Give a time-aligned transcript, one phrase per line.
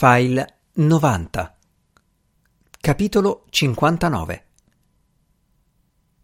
[0.00, 1.56] File 90
[2.80, 4.44] Capitolo 59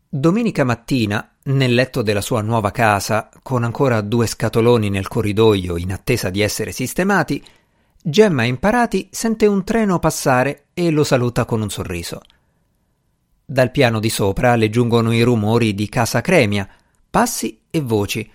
[0.09, 5.91] Domenica mattina, nel letto della sua nuova casa, con ancora due scatoloni nel corridoio in
[5.91, 7.45] attesa di essere sistemati,
[8.01, 12.21] Gemma Imparati sente un treno passare e lo saluta con un sorriso.
[13.45, 16.69] Dal piano di sopra le giungono i rumori di casa Cremia,
[17.11, 18.31] passi e voci.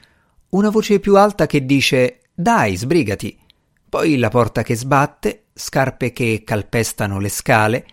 [0.50, 3.48] Una voce più alta che dice Dai, sbrigati
[3.90, 7.86] poi la porta che sbatte, scarpe che calpestano le scale,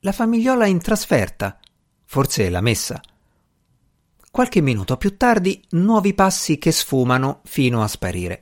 [0.00, 1.58] la famigliola in trasferta,
[2.04, 3.00] forse la messa.
[4.30, 8.40] Qualche minuto più tardi, nuovi passi che sfumano fino a sparire,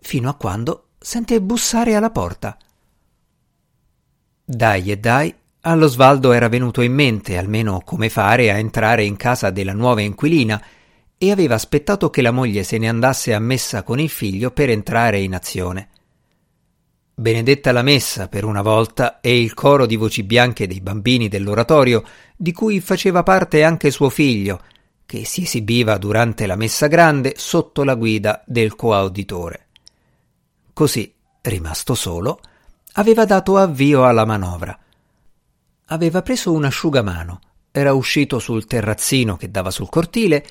[0.00, 2.58] fino a quando sente bussare alla porta.
[4.44, 9.16] Dai e dai, allo Svaldo era venuto in mente almeno come fare a entrare in
[9.16, 10.62] casa della nuova inquilina
[11.18, 14.70] e aveva aspettato che la moglie se ne andasse a messa con il figlio per
[14.70, 15.88] entrare in azione.
[17.18, 22.04] Benedetta la messa per una volta e il coro di voci bianche dei bambini dell'oratorio,
[22.36, 24.60] di cui faceva parte anche suo figlio,
[25.06, 29.68] che si esibiva durante la messa grande sotto la guida del coauditore.
[30.74, 31.10] Così,
[31.40, 32.38] rimasto solo,
[32.92, 34.78] aveva dato avvio alla manovra.
[35.86, 40.44] Aveva preso un asciugamano, era uscito sul terrazzino che dava sul cortile,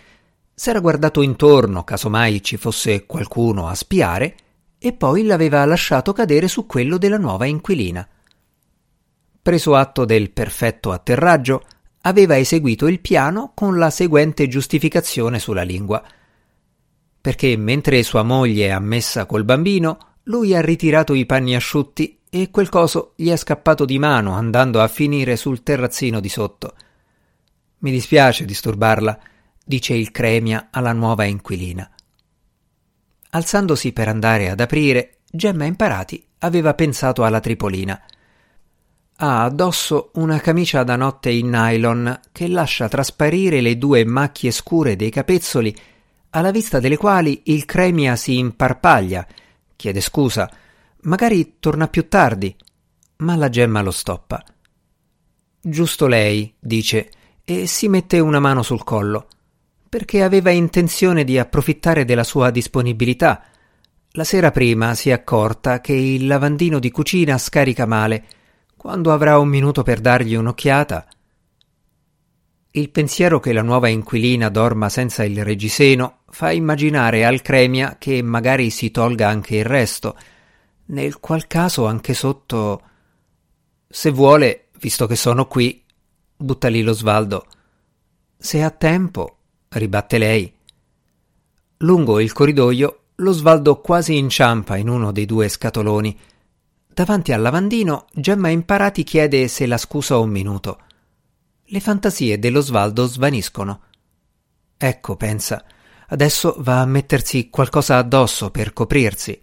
[0.56, 4.38] s'era guardato intorno casomai ci fosse qualcuno a spiare
[4.78, 8.08] e poi l'aveva lasciato cadere su quello della nuova inquilina.
[9.42, 11.64] Preso atto del perfetto atterraggio,
[12.02, 16.04] aveva eseguito il piano con la seguente giustificazione sulla lingua.
[17.22, 22.50] Perché mentre sua moglie è ammessa col bambino, lui ha ritirato i panni asciutti e
[22.52, 26.74] quel coso gli è scappato di mano andando a finire sul terrazzino di sotto.
[27.80, 29.20] Mi dispiace disturbarla,
[29.64, 31.90] dice il Cremia alla nuova inquilina.
[33.36, 38.02] Alzandosi per andare ad aprire, Gemma Imparati aveva pensato alla tripolina.
[39.18, 44.96] Ha addosso una camicia da notte in nylon che lascia trasparire le due macchie scure
[44.96, 45.76] dei capezzoli,
[46.30, 49.28] alla vista delle quali il cremia si imparpaglia,
[49.76, 50.50] chiede scusa,
[51.02, 52.56] magari torna più tardi,
[53.18, 54.42] ma la Gemma lo stoppa.
[55.60, 57.12] Giusto lei, dice,
[57.44, 59.28] e si mette una mano sul collo
[59.96, 63.46] perché aveva intenzione di approfittare della sua disponibilità.
[64.10, 68.26] La sera prima si è accorta che il lavandino di cucina scarica male.
[68.76, 71.08] Quando avrà un minuto per dargli un'occhiata.
[72.72, 78.22] Il pensiero che la nuova inquilina dorma senza il reggiseno fa immaginare al Cremia che
[78.22, 80.18] magari si tolga anche il resto,
[80.88, 82.82] nel qual caso anche sotto.
[83.88, 85.82] Se vuole, visto che sono qui,
[86.36, 87.46] butta lì lo svaldo.
[88.38, 89.36] Se ha tempo,
[89.78, 90.54] ribatte lei.
[91.78, 96.18] Lungo il corridoio lo svaldo quasi inciampa in uno dei due scatoloni.
[96.88, 100.80] Davanti al lavandino Gemma Imparati chiede se la scusa un minuto.
[101.66, 103.82] Le fantasie dello svaldo svaniscono.
[104.78, 105.64] Ecco, pensa,
[106.08, 109.42] adesso va a mettersi qualcosa addosso per coprirsi.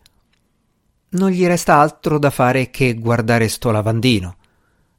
[1.11, 4.37] Non gli resta altro da fare che guardare sto lavandino.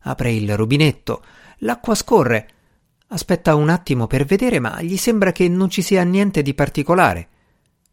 [0.01, 1.23] Apre il rubinetto,
[1.59, 2.49] l'acqua scorre,
[3.07, 7.27] Aspetta un attimo per vedere, ma gli sembra che non ci sia niente di particolare.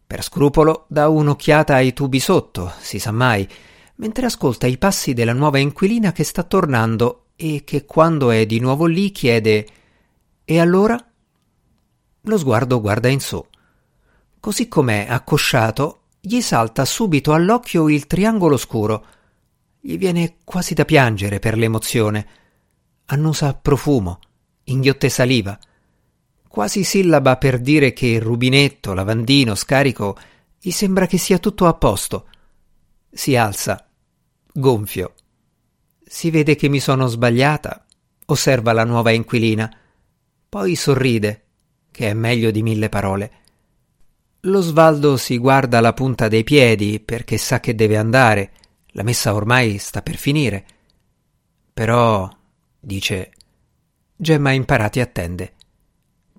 [0.07, 3.47] Per scrupolo dà un'occhiata ai tubi sotto, si sa mai,
[3.97, 8.61] mentre ascolta i passi della nuova inquilina che sta tornando e che quando è di
[8.61, 9.67] nuovo lì chiede
[10.45, 10.99] E allora?
[12.23, 13.45] Lo sguardo guarda in su.
[14.41, 19.07] Così com'è accosciato, gli salta subito all'occhio il triangolo scuro.
[19.81, 22.27] Gli viene quasi da piangere per l'emozione.
[23.07, 24.19] Annusa profumo
[24.71, 25.59] inghiotte saliva.
[26.49, 30.17] Quasi sillaba per dire che rubinetto, lavandino, scarico,
[30.61, 32.27] gli sembra che sia tutto a posto.
[33.11, 33.89] Si alza,
[34.53, 35.15] gonfio.
[36.05, 37.85] Si vede che mi sono sbagliata,
[38.27, 39.73] osserva la nuova inquilina.
[40.49, 41.45] Poi sorride,
[41.91, 43.33] che è meglio di mille parole.
[44.45, 48.53] Lo Svaldo si guarda la punta dei piedi perché sa che deve andare.
[48.93, 50.67] La messa ormai sta per finire.
[51.73, 52.29] Però,
[52.81, 53.33] dice,
[54.23, 55.55] Gemma Imparati attende.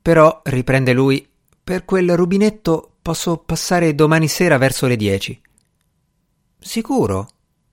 [0.03, 1.27] Però, riprende lui,
[1.63, 5.41] per quel rubinetto posso passare domani sera verso le dieci.
[6.59, 7.27] Sicuro?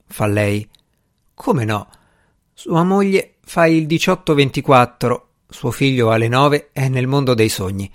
[0.06, 0.66] fa lei.
[1.34, 1.90] Come no?
[2.54, 7.92] Sua moglie fa il 18-24, suo figlio alle nove è nel mondo dei sogni.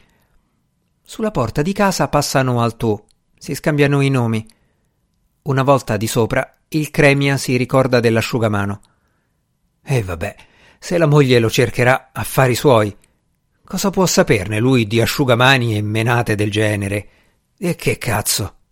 [1.02, 3.04] Sulla porta di casa passano al tu,
[3.36, 4.46] si scambiano i nomi.
[5.42, 8.82] Una volta di sopra, il Cremia si ricorda dell'asciugamano.
[9.82, 10.36] E vabbè,
[10.84, 12.94] se la moglie lo cercherà, affari suoi.
[13.64, 17.08] Cosa può saperne lui di asciugamani e menate del genere?
[17.58, 18.63] E che cazzo?